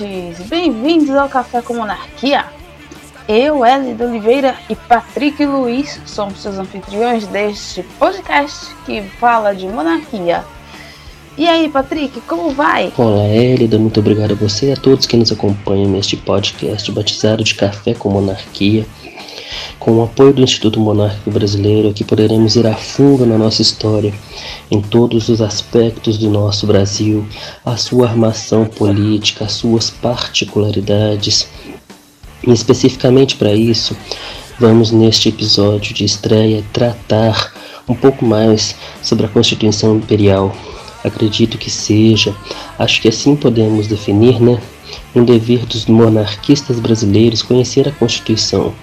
ouvintes! 0.00 0.40
Bem-vindos 0.48 1.10
ao 1.10 1.28
Café 1.28 1.60
com 1.60 1.74
Monarquia! 1.74 2.46
Eu, 3.28 3.64
Hélida 3.64 4.06
Oliveira 4.06 4.56
e 4.68 4.74
Patrick 4.74 5.44
Luiz 5.44 6.00
somos 6.06 6.40
seus 6.40 6.58
anfitriões 6.58 7.26
deste 7.26 7.82
podcast 7.98 8.74
que 8.84 9.02
fala 9.20 9.54
de 9.54 9.66
monarquia. 9.68 10.44
E 11.38 11.46
aí, 11.46 11.68
Patrick, 11.68 12.20
como 12.22 12.50
vai? 12.50 12.92
Olá, 12.96 13.24
Hélida, 13.24 13.78
muito 13.78 14.00
obrigado 14.00 14.32
a 14.32 14.34
você 14.34 14.70
e 14.70 14.72
a 14.72 14.76
todos 14.76 15.06
que 15.06 15.16
nos 15.16 15.30
acompanham 15.30 15.90
neste 15.90 16.16
podcast 16.16 16.90
batizado 16.90 17.44
de 17.44 17.54
Café 17.54 17.94
com 17.94 18.10
Monarquia. 18.10 18.84
Com 19.80 19.92
o 19.92 20.02
apoio 20.02 20.34
do 20.34 20.42
Instituto 20.42 20.78
Monárquico 20.78 21.30
Brasileiro, 21.30 21.88
aqui 21.88 22.04
poderemos 22.04 22.54
ir 22.54 22.66
a 22.66 22.74
fundo 22.74 23.24
na 23.24 23.38
nossa 23.38 23.62
história, 23.62 24.12
em 24.70 24.78
todos 24.78 25.30
os 25.30 25.40
aspectos 25.40 26.18
do 26.18 26.28
nosso 26.28 26.66
Brasil, 26.66 27.26
a 27.64 27.78
sua 27.78 28.06
armação 28.06 28.66
política, 28.66 29.46
as 29.46 29.52
suas 29.52 29.88
particularidades. 29.88 31.48
E 32.46 32.52
especificamente 32.52 33.36
para 33.36 33.54
isso, 33.54 33.96
vamos 34.58 34.90
neste 34.90 35.30
episódio 35.30 35.94
de 35.94 36.04
estreia 36.04 36.62
tratar 36.74 37.50
um 37.88 37.94
pouco 37.94 38.22
mais 38.22 38.76
sobre 39.02 39.24
a 39.24 39.30
Constituição 39.30 39.96
Imperial. 39.96 40.54
Acredito 41.02 41.56
que 41.56 41.70
seja, 41.70 42.36
acho 42.78 43.00
que 43.00 43.08
assim 43.08 43.34
podemos 43.34 43.86
definir, 43.86 44.42
né? 44.42 44.60
Um 45.16 45.24
dever 45.24 45.64
dos 45.64 45.86
monarquistas 45.86 46.78
brasileiros 46.78 47.42
conhecer 47.42 47.88
a 47.88 47.92
Constituição 47.92 48.74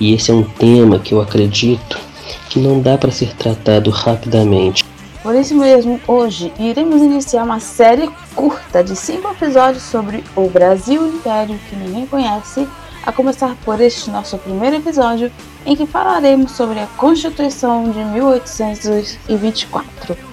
e 0.00 0.14
esse 0.14 0.30
é 0.30 0.34
um 0.34 0.42
tema 0.42 0.98
que 0.98 1.12
eu 1.12 1.20
acredito 1.20 2.00
que 2.48 2.58
não 2.58 2.80
dá 2.80 2.96
para 2.96 3.10
ser 3.10 3.34
tratado 3.34 3.90
rapidamente. 3.90 4.82
Por 5.22 5.34
isso 5.34 5.54
mesmo, 5.54 6.00
hoje 6.08 6.50
iremos 6.58 7.02
iniciar 7.02 7.44
uma 7.44 7.60
série 7.60 8.10
curta 8.34 8.82
de 8.82 8.96
cinco 8.96 9.30
episódios 9.30 9.82
sobre 9.82 10.24
o 10.34 10.48
Brasil 10.48 11.06
Império 11.06 11.60
que 11.68 11.76
ninguém 11.76 12.06
conhece, 12.06 12.66
a 13.04 13.12
começar 13.12 13.54
por 13.64 13.78
este 13.80 14.10
nosso 14.10 14.36
primeiro 14.38 14.76
episódio, 14.76 15.30
em 15.66 15.76
que 15.76 15.84
falaremos 15.86 16.52
sobre 16.52 16.80
a 16.80 16.86
Constituição 16.96 17.90
de 17.90 17.98
1824. 17.98 20.29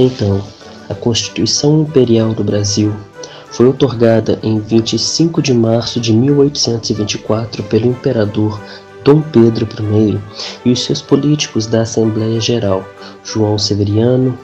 Então, 0.00 0.40
a 0.88 0.94
Constituição 0.94 1.80
Imperial 1.80 2.32
do 2.32 2.44
Brasil 2.44 2.94
foi 3.50 3.66
otorgada 3.66 4.38
em 4.44 4.60
25 4.60 5.42
de 5.42 5.52
março 5.52 5.98
de 5.98 6.12
1824 6.12 7.64
pelo 7.64 7.86
imperador 7.88 8.60
Dom 9.02 9.20
Pedro 9.20 9.66
I 9.96 10.16
e 10.64 10.70
os 10.70 10.84
seus 10.84 11.02
políticos 11.02 11.66
da 11.66 11.82
Assembleia 11.82 12.40
Geral, 12.40 12.84
João 13.24 13.58
Severiano, 13.58 14.38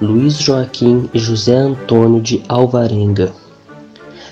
Luiz 0.00 0.38
Joaquim 0.38 1.10
e 1.12 1.18
José 1.18 1.56
Antônio 1.56 2.22
de 2.22 2.40
Alvarenga. 2.48 3.32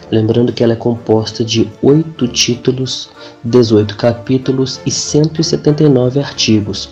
Lembrando 0.08 0.52
que 0.52 0.62
ela 0.62 0.74
é 0.74 0.76
composta 0.76 1.44
de 1.44 1.68
oito 1.82 2.28
títulos, 2.28 3.10
18 3.42 3.96
capítulos 3.96 4.80
e 4.86 4.91
179 4.92 6.20
artigos, 6.20 6.91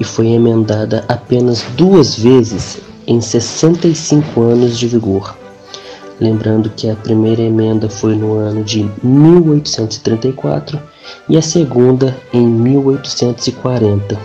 e 0.00 0.04
foi 0.04 0.28
emendada 0.28 1.04
apenas 1.06 1.62
duas 1.76 2.18
vezes 2.18 2.80
em 3.06 3.20
65 3.20 4.40
anos 4.40 4.78
de 4.78 4.88
vigor. 4.88 5.36
Lembrando 6.18 6.70
que 6.70 6.88
a 6.88 6.96
primeira 6.96 7.42
emenda 7.42 7.88
foi 7.88 8.16
no 8.16 8.34
ano 8.34 8.64
de 8.64 8.90
1834 9.02 10.80
e 11.28 11.36
a 11.36 11.42
segunda 11.42 12.16
em 12.32 12.46
1840. 12.46 14.18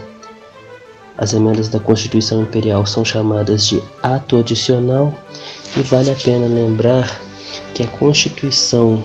As 1.18 1.34
emendas 1.34 1.70
da 1.70 1.80
Constituição 1.80 2.42
Imperial 2.42 2.86
são 2.86 3.06
chamadas 3.06 3.66
de 3.66 3.82
ato 4.04 4.38
adicional 4.38 5.14
e 5.78 5.82
vale 5.82 6.12
a 6.12 6.16
pena 6.16 6.48
lembrar 6.48 7.22
que 7.74 7.84
a 7.84 7.88
Constituição 7.88 9.02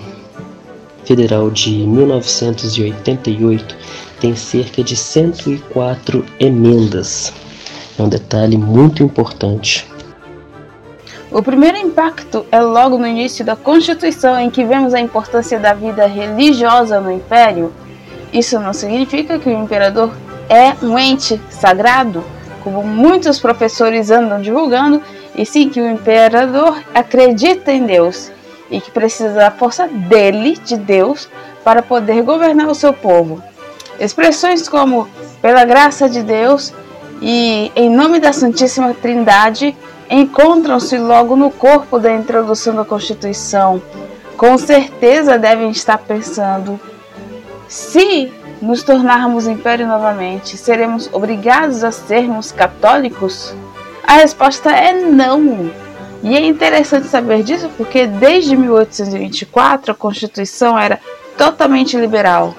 Federal 1.05 1.49
de 1.49 1.71
1988 1.71 3.75
tem 4.21 4.35
cerca 4.35 4.83
de 4.83 4.95
104 4.95 6.23
emendas. 6.39 7.33
É 7.97 8.03
um 8.03 8.07
detalhe 8.07 8.55
muito 8.55 9.01
importante. 9.01 9.89
O 11.31 11.41
primeiro 11.41 11.77
impacto 11.77 12.45
é 12.51 12.61
logo 12.61 12.97
no 12.97 13.07
início 13.07 13.43
da 13.43 13.55
Constituição, 13.55 14.39
em 14.39 14.49
que 14.49 14.63
vemos 14.63 14.93
a 14.93 14.99
importância 14.99 15.59
da 15.59 15.73
vida 15.73 16.05
religiosa 16.05 17.01
no 17.01 17.11
Império. 17.11 17.73
Isso 18.31 18.59
não 18.59 18.73
significa 18.73 19.39
que 19.39 19.49
o 19.49 19.63
imperador 19.63 20.11
é 20.47 20.75
um 20.85 20.99
ente 20.99 21.41
sagrado, 21.49 22.23
como 22.63 22.83
muitos 22.83 23.39
professores 23.39 24.11
andam 24.11 24.41
divulgando, 24.41 25.01
e 25.35 25.45
sim 25.45 25.69
que 25.69 25.81
o 25.81 25.89
imperador 25.89 26.79
acredita 26.93 27.71
em 27.71 27.85
Deus 27.85 28.31
e 28.69 28.79
que 28.79 28.91
precisa 28.91 29.33
da 29.33 29.51
força 29.51 29.87
dele, 29.87 30.57
de 30.63 30.77
Deus, 30.77 31.27
para 31.63 31.81
poder 31.81 32.21
governar 32.23 32.67
o 32.67 32.75
seu 32.75 32.93
povo. 32.93 33.41
Expressões 34.01 34.67
como 34.67 35.07
pela 35.43 35.63
graça 35.63 36.09
de 36.09 36.23
Deus 36.23 36.73
e 37.21 37.71
em 37.75 37.87
nome 37.87 38.19
da 38.19 38.33
Santíssima 38.33 38.95
Trindade 38.95 39.77
encontram-se 40.09 40.97
logo 40.97 41.35
no 41.35 41.51
corpo 41.51 41.99
da 41.99 42.11
introdução 42.11 42.73
da 42.73 42.83
Constituição. 42.83 43.79
Com 44.35 44.57
certeza 44.57 45.37
devem 45.37 45.69
estar 45.69 45.99
pensando: 45.99 46.79
se 47.67 48.33
nos 48.59 48.81
tornarmos 48.81 49.45
império 49.45 49.85
novamente, 49.85 50.57
seremos 50.57 51.07
obrigados 51.13 51.83
a 51.83 51.91
sermos 51.91 52.51
católicos? 52.51 53.53
A 54.03 54.13
resposta 54.13 54.71
é 54.71 54.93
não. 54.93 55.69
E 56.23 56.35
é 56.35 56.43
interessante 56.43 57.05
saber 57.05 57.43
disso 57.43 57.69
porque 57.77 58.07
desde 58.07 58.57
1824 58.57 59.91
a 59.91 59.95
Constituição 59.95 60.75
era 60.75 60.99
totalmente 61.37 61.95
liberal. 61.95 62.55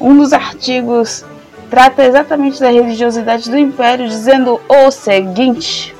Um 0.00 0.16
dos 0.16 0.32
artigos 0.32 1.26
trata 1.68 2.02
exatamente 2.02 2.58
da 2.58 2.70
religiosidade 2.70 3.50
do 3.50 3.58
império, 3.58 4.08
dizendo 4.08 4.58
o 4.66 4.90
seguinte: 4.90 5.94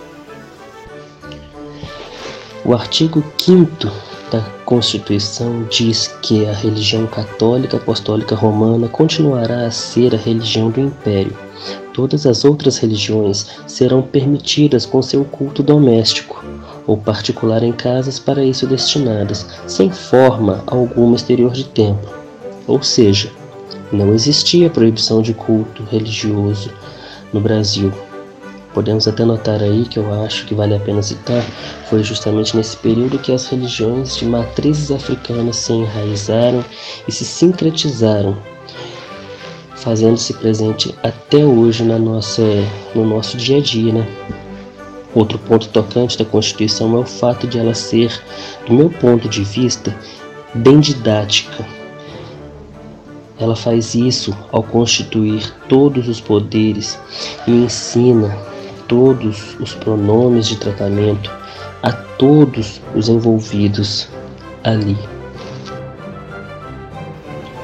O 2.65 2.72
artigo 2.72 3.22
5 3.37 3.91
da 4.33 4.41
Constituição 4.65 5.65
diz 5.69 6.09
que 6.22 6.47
a 6.47 6.53
religião 6.53 7.06
católica 7.06 7.77
apostólica 7.77 8.34
romana 8.34 8.88
continuará 8.88 9.66
a 9.66 9.71
ser 9.71 10.15
a 10.15 10.19
religião 10.19 10.71
do 10.71 10.81
império. 10.81 11.37
Todas 11.93 12.25
as 12.25 12.43
outras 12.43 12.78
religiões 12.78 13.49
serão 13.67 14.00
permitidas 14.00 14.87
com 14.87 15.03
seu 15.03 15.25
culto 15.27 15.62
doméstico 15.62 16.43
ou 16.87 16.97
particular 16.97 17.62
em 17.62 17.72
casas 17.72 18.19
para 18.19 18.43
isso 18.43 18.67
destinadas, 18.67 19.47
sem 19.67 19.91
forma 19.91 20.65
alguma 20.67 21.17
exterior 21.17 21.53
de 21.53 21.65
templo. 21.65 22.09
Ou 22.67 22.82
seja, 22.82 23.31
não 23.92 24.14
existia 24.14 24.70
proibição 24.70 25.20
de 25.20 25.34
culto 25.34 25.82
religioso 25.84 26.70
no 27.32 27.40
Brasil. 27.40 27.92
Podemos 28.72 29.08
até 29.08 29.24
notar 29.24 29.60
aí 29.62 29.84
que 29.84 29.98
eu 29.98 30.22
acho 30.22 30.46
que 30.46 30.54
vale 30.54 30.76
a 30.76 30.80
pena 30.80 31.02
citar, 31.02 31.42
foi 31.88 32.04
justamente 32.04 32.56
nesse 32.56 32.76
período 32.76 33.18
que 33.18 33.32
as 33.32 33.48
religiões 33.48 34.16
de 34.16 34.24
matrizes 34.24 34.92
africanas 34.92 35.56
se 35.56 35.72
enraizaram 35.72 36.64
e 37.08 37.10
se 37.10 37.24
sincretizaram, 37.24 38.36
fazendo-se 39.74 40.34
presente 40.34 40.94
até 41.02 41.44
hoje 41.44 41.82
na 41.82 41.98
nossa, 41.98 42.42
no 42.94 43.04
nosso 43.04 43.36
dia 43.36 43.58
a 43.58 43.60
dia, 43.60 43.93
né? 43.93 44.06
Outro 45.12 45.36
ponto 45.40 45.66
tocante 45.69 46.16
da 46.16 46.25
Constituição 46.25 46.94
é 46.94 47.00
o 47.00 47.04
fato 47.04 47.48
de 47.48 47.58
ela 47.58 47.75
ser, 47.75 48.22
do 48.69 48.72
meu 48.72 48.88
ponto 48.88 49.28
de 49.28 49.43
vista, 49.43 49.93
bem 50.54 50.78
didática 50.78 51.80
ela 53.40 53.56
faz 53.56 53.94
isso 53.94 54.37
ao 54.52 54.62
constituir 54.62 55.52
todos 55.69 56.08
os 56.08 56.20
poderes 56.20 56.98
e 57.46 57.50
ensina 57.50 58.37
todos 58.87 59.58
os 59.58 59.75
pronomes 59.75 60.46
de 60.46 60.56
tratamento 60.56 61.31
a 61.82 61.90
todos 61.90 62.81
os 62.94 63.08
envolvidos 63.08 64.08
ali. 64.62 64.96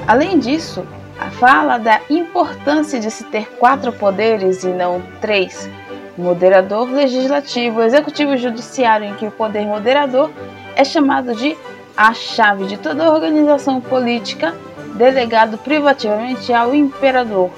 Além 0.07 0.39
disso, 0.39 0.87
a 1.19 1.31
fala 1.31 1.79
da 1.79 2.01
importância 2.09 2.99
de 2.99 3.11
se 3.11 3.25
ter 3.25 3.47
quatro 3.59 3.93
poderes 3.93 4.65
e 4.65 4.69
não 4.69 5.03
três: 5.21 5.69
moderador, 6.17 6.91
legislativo, 6.91 7.83
executivo 7.83 8.35
e 8.35 8.39
judiciário, 8.39 9.09
em 9.09 9.15
que 9.15 9.27
o 9.27 9.31
poder 9.31 9.67
moderador 9.67 10.31
é 10.75 10.85
chamado 10.85 11.35
de 11.35 11.57
a 11.97 12.15
chave 12.15 12.67
de 12.67 12.77
toda 12.77 13.11
organização 13.11 13.81
política 13.81 14.55
delegado 14.97 15.59
privativamente 15.59 16.53
ao 16.53 16.75
imperador. 16.75 17.51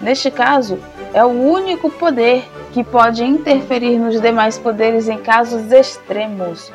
Neste 0.00 0.30
caso, 0.30 0.78
é 1.12 1.24
o 1.24 1.28
único 1.28 1.90
poder 1.90 2.48
que 2.72 2.82
pode 2.84 3.24
interferir 3.24 3.98
nos 3.98 4.20
demais 4.20 4.58
poderes 4.58 5.08
em 5.08 5.18
casos 5.18 5.72
extremos. 5.72 6.72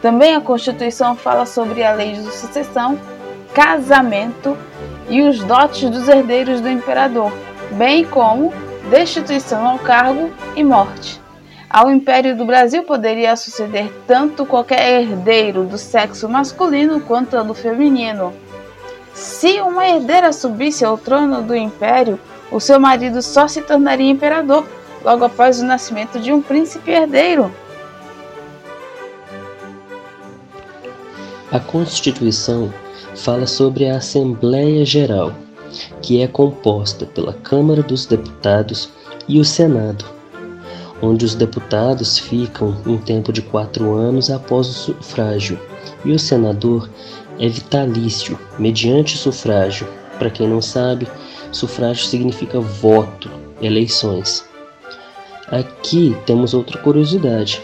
Também 0.00 0.34
a 0.34 0.40
Constituição 0.40 1.14
fala 1.14 1.46
sobre 1.46 1.84
a 1.84 1.92
lei 1.92 2.12
de 2.12 2.22
sucessão, 2.22 2.98
casamento 3.54 4.56
e 5.08 5.22
os 5.22 5.42
dotes 5.42 5.88
dos 5.90 6.08
herdeiros 6.08 6.60
do 6.60 6.68
imperador, 6.68 7.32
bem 7.72 8.04
como 8.04 8.52
destituição 8.90 9.66
ao 9.66 9.78
cargo 9.78 10.30
e 10.54 10.64
morte. 10.64 11.20
Ao 11.68 11.90
Império 11.90 12.36
do 12.36 12.46
Brasil 12.46 12.84
poderia 12.84 13.36
suceder 13.36 13.92
tanto 14.06 14.46
qualquer 14.46 15.00
herdeiro 15.02 15.64
do 15.64 15.76
sexo 15.76 16.28
masculino 16.28 17.00
quanto 17.00 17.42
do 17.42 17.52
feminino. 17.52 18.32
Se 19.16 19.62
uma 19.62 19.88
herdeira 19.88 20.30
subisse 20.30 20.84
ao 20.84 20.98
trono 20.98 21.42
do 21.42 21.56
império, 21.56 22.20
o 22.52 22.60
seu 22.60 22.78
marido 22.78 23.22
só 23.22 23.48
se 23.48 23.62
tornaria 23.62 24.10
imperador 24.10 24.68
logo 25.02 25.24
após 25.24 25.58
o 25.58 25.64
nascimento 25.64 26.20
de 26.20 26.30
um 26.30 26.42
príncipe 26.42 26.90
herdeiro. 26.90 27.50
A 31.50 31.58
Constituição 31.58 32.70
fala 33.14 33.46
sobre 33.46 33.88
a 33.88 33.96
Assembleia 33.96 34.84
Geral, 34.84 35.32
que 36.02 36.20
é 36.20 36.28
composta 36.28 37.06
pela 37.06 37.32
Câmara 37.32 37.82
dos 37.82 38.04
Deputados 38.04 38.90
e 39.26 39.40
o 39.40 39.44
Senado, 39.46 40.04
onde 41.00 41.24
os 41.24 41.34
deputados 41.34 42.18
ficam 42.18 42.76
um 42.86 42.98
tempo 42.98 43.32
de 43.32 43.40
quatro 43.40 43.94
anos 43.94 44.30
após 44.30 44.68
o 44.68 44.72
sufrágio 44.72 45.58
e 46.04 46.12
o 46.12 46.18
senador 46.18 46.88
é 47.38 47.48
vitalício, 47.48 48.38
mediante 48.58 49.16
sufrágio. 49.16 49.86
Para 50.18 50.30
quem 50.30 50.48
não 50.48 50.62
sabe, 50.62 51.06
sufrágio 51.52 52.04
significa 52.04 52.60
voto, 52.60 53.30
eleições. 53.60 54.44
Aqui 55.48 56.16
temos 56.26 56.54
outra 56.54 56.78
curiosidade, 56.78 57.62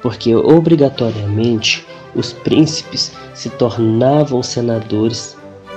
porque 0.00 0.34
obrigatoriamente 0.34 1.86
os 2.14 2.32
príncipes 2.32 3.12
se 3.34 3.50
tornavam 3.50 4.42
senadores 4.42 5.36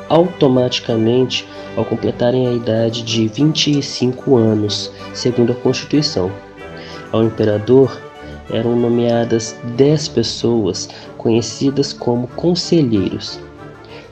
automaticamente 0.09 1.47
ao 1.75 1.83
completarem 1.83 2.47
a 2.47 2.53
idade 2.53 3.01
de 3.03 3.27
25 3.27 4.35
anos, 4.37 4.91
segundo 5.13 5.51
a 5.51 5.55
Constituição. 5.55 6.31
Ao 7.11 7.23
imperador 7.23 7.99
eram 8.51 8.75
nomeadas 8.75 9.55
10 9.75 10.07
pessoas 10.09 10.89
conhecidas 11.17 11.93
como 11.93 12.27
conselheiros, 12.29 13.39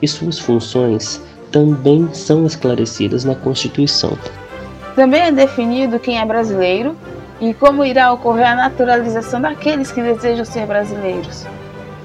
e 0.00 0.08
suas 0.08 0.38
funções 0.38 1.20
também 1.50 2.12
são 2.12 2.46
esclarecidas 2.46 3.24
na 3.24 3.34
Constituição. 3.34 4.16
Também 4.96 5.22
é 5.22 5.32
definido 5.32 5.98
quem 5.98 6.18
é 6.18 6.24
brasileiro 6.24 6.96
e 7.40 7.54
como 7.54 7.84
irá 7.84 8.12
ocorrer 8.12 8.50
a 8.50 8.54
naturalização 8.54 9.40
daqueles 9.40 9.92
que 9.92 10.02
desejam 10.02 10.44
ser 10.44 10.66
brasileiros. 10.66 11.46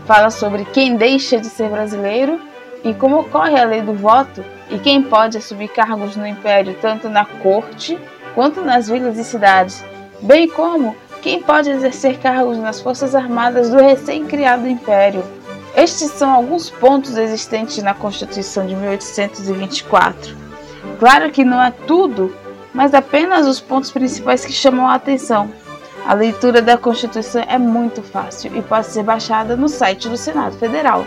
Fala 0.05 0.29
sobre 0.29 0.65
quem 0.65 0.95
deixa 0.95 1.37
de 1.37 1.47
ser 1.47 1.69
brasileiro 1.69 2.39
e 2.83 2.93
como 2.93 3.19
ocorre 3.19 3.59
a 3.59 3.65
lei 3.65 3.81
do 3.81 3.93
voto 3.93 4.43
e 4.69 4.77
quem 4.77 5.03
pode 5.03 5.37
assumir 5.37 5.69
cargos 5.69 6.15
no 6.15 6.25
império, 6.25 6.75
tanto 6.81 7.09
na 7.09 7.25
corte 7.25 7.97
quanto 8.35 8.61
nas 8.61 8.87
vilas 8.89 9.17
e 9.17 9.23
cidades, 9.23 9.83
bem 10.21 10.47
como 10.47 10.95
quem 11.21 11.41
pode 11.41 11.69
exercer 11.69 12.19
cargos 12.19 12.57
nas 12.57 12.81
Forças 12.81 13.15
Armadas 13.15 13.69
do 13.69 13.77
recém-criado 13.77 14.67
Império. 14.67 15.23
Estes 15.75 16.11
são 16.11 16.31
alguns 16.31 16.69
pontos 16.69 17.17
existentes 17.17 17.83
na 17.83 17.93
Constituição 17.93 18.65
de 18.65 18.75
1824. 18.75 20.35
Claro 20.99 21.29
que 21.29 21.45
não 21.45 21.61
é 21.61 21.71
tudo, 21.85 22.35
mas 22.73 22.93
apenas 22.93 23.45
os 23.45 23.59
pontos 23.59 23.91
principais 23.91 24.43
que 24.43 24.51
chamam 24.51 24.87
a 24.87 24.95
atenção. 24.95 25.49
A 26.05 26.13
leitura 26.13 26.61
da 26.61 26.77
Constituição 26.77 27.43
é 27.47 27.57
muito 27.57 28.01
fácil 28.01 28.55
e 28.55 28.61
pode 28.61 28.87
ser 28.87 29.03
baixada 29.03 29.55
no 29.55 29.67
site 29.67 30.07
do 30.07 30.17
Senado 30.17 30.57
Federal. 30.57 31.05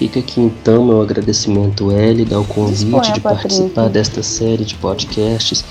Fica 0.00 0.18
aqui 0.18 0.40
então 0.40 0.82
meu 0.82 1.02
agradecimento, 1.02 1.90
Hélida, 1.90 2.34
ao 2.34 2.44
convite 2.46 2.84
Disponha, 2.84 3.12
de 3.12 3.20
participar 3.20 3.90
desta 3.90 4.22
série 4.22 4.64
de 4.64 4.74
podcasts. 4.76 5.62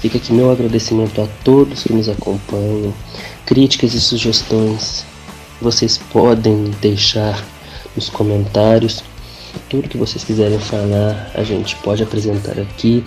Fica 0.00 0.16
aqui 0.16 0.32
meu 0.32 0.50
agradecimento 0.50 1.20
a 1.20 1.26
todos 1.44 1.82
que 1.82 1.92
nos 1.92 2.08
acompanham. 2.08 2.94
Críticas 3.44 3.92
e 3.92 4.00
sugestões 4.00 5.04
vocês 5.60 5.98
podem 5.98 6.70
deixar 6.80 7.44
nos 7.94 8.08
comentários. 8.08 9.04
Tudo 9.68 9.86
que 9.86 9.98
vocês 9.98 10.24
quiserem 10.24 10.58
falar, 10.58 11.30
a 11.34 11.42
gente 11.42 11.76
pode 11.76 12.02
apresentar 12.02 12.58
aqui. 12.58 13.04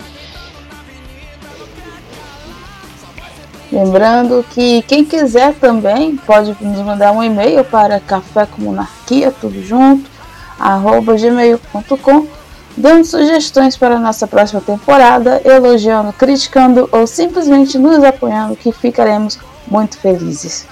Lembrando 3.72 4.46
que 4.52 4.84
quem 4.84 5.04
quiser 5.04 5.56
também 5.56 6.18
pode 6.18 6.56
nos 6.62 6.86
mandar 6.86 7.14
um 7.14 7.24
e-mail 7.24 7.64
para 7.64 8.00
café 8.00 8.46
com 8.46 8.62
monarquia, 8.62 9.32
tudo 9.32 9.66
junto, 9.66 10.17
gmail.com, 10.60 12.28
dando 12.76 13.06
sugestões 13.06 13.78
para 13.78 13.96
a 13.96 14.00
nossa 14.00 14.28
próxima 14.28 14.62
temporada, 14.62 15.42
elogiando, 15.46 16.14
criticando 16.14 16.88
ou 16.92 17.06
simplesmente 17.08 17.78
nos 17.78 18.04
apoiando, 18.04 18.56
que 18.56 18.72
ficaremos 18.72 19.40
muito 19.68 19.98
felizes. 19.98 20.66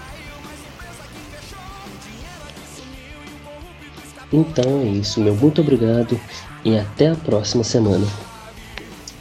Então 4.32 4.82
é 4.82 4.86
isso, 4.86 5.22
meu 5.22 5.36
muito 5.36 5.62
obrigado 5.62 6.20
e 6.64 6.78
até 6.78 7.12
a 7.12 7.16
próxima 7.16 7.64
semana. 7.64 8.06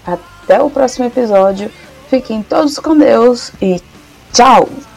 Até 0.05 0.61
o 0.63 0.71
próximo 0.71 1.07
episódio. 1.07 1.71
Fiquem 2.09 2.43
todos 2.43 2.79
com 2.79 2.97
Deus 2.97 3.53
e 3.61 3.81
tchau! 4.33 4.94